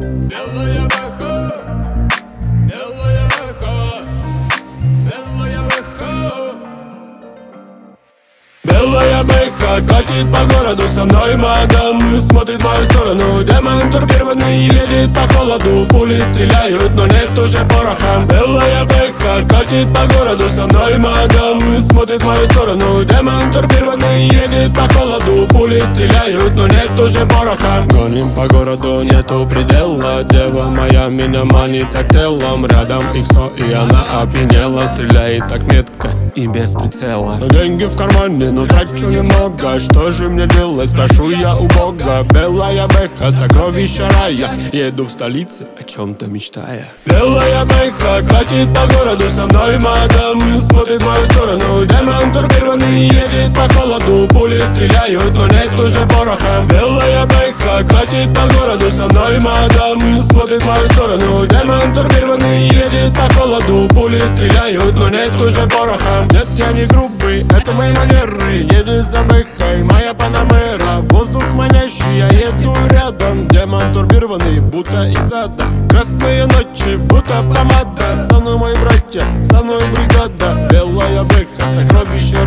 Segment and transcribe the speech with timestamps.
[0.00, 1.52] Белая бэха
[2.70, 3.74] Белая бэха
[5.04, 6.54] Белая бэха
[8.64, 12.18] Белая бэха катит по городу со мной мадам.
[12.18, 15.86] Смотрит в мою сторону Демон турбированный едет по холоду.
[15.90, 18.24] Пули стреляют, но нет уже пороха.
[18.26, 21.78] Белая бэха катит по городу со мной мадам.
[21.78, 24.28] Смотрит в мою сторону Демон турбированный
[24.60, 30.22] едет по холоду Пули стреляют, но нет уже пороха Гоним по городу, нету предела.
[30.24, 34.86] Дева моя меня манит так телом Рядом Иксо и она опьянела.
[34.86, 37.38] Стреляет так метко и без прицела.
[37.50, 39.80] Деньги в кармане, но трачу немного.
[39.80, 42.24] Что же мне делать, спрошу я у Бога.
[42.32, 44.50] Белая бэха, сокровища рая.
[44.72, 46.86] Еду в столице, о чем-то мечтая.
[47.06, 50.40] Белая бэха катит по городу со мной мадам.
[50.60, 56.64] Смотрит в мою сторону, демон турбированный Едет по холоду, пули стреляют, но нет уже пороха
[56.68, 60.22] Белая бэха катит по городу со мной мадам.
[60.22, 66.26] Смотрит в мою сторону, демон турбированный Едет по холоду, пули стреляют, но нет уже пороха
[66.32, 68.66] Нет, я не грубый, это мои манеры.
[68.70, 71.00] Едет за бэхой, моя панамера.
[71.10, 73.46] Воздух манящий, я еду рядом.
[73.48, 75.64] Демон турбированный, будто из ада.
[75.88, 78.16] Красные ночи, будто помада.
[78.28, 80.68] Со мной мои братья, со мной бригада.
[80.70, 82.38] Белая бэха, сокровище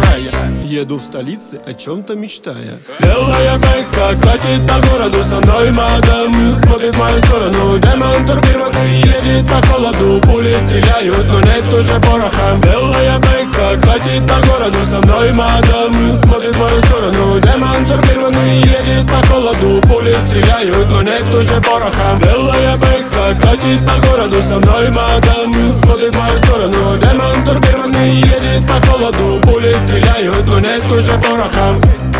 [0.73, 2.79] Еду в столице, о чем-то мечтая.
[2.99, 6.33] Белая бэха катит по городу со мной мадам.
[6.63, 12.57] Смотрит в мою сторону, демон турбированный Едет по холоду, пули стреляют, но нет уже пороха.
[12.63, 15.93] Белая бэха катит по городу со мной мадам.
[16.23, 22.19] Смотрит в мою сторону, демон турбированный Едет по холоду, пули стреляют, но нет уже пороха.
[22.21, 28.67] Белая бэха катит по городу со мной мадам Смотрит в мою сторону, демон турбированный Едет
[28.67, 32.12] по холоду, пули стреляют, но нет уже пороха